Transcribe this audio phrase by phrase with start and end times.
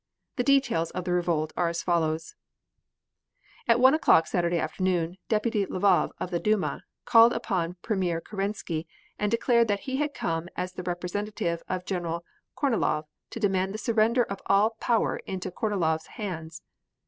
[0.37, 2.33] The details of the revolt are as follows:
[3.67, 8.87] At one o'clock Saturday afternoon, Deputy Lvov, of the Duma, called upon Premier Kerensky,
[9.19, 12.23] and declared that he had come as the representative of General
[12.57, 16.63] Kornilov to demand the surrender of all power into Kornilov's hands.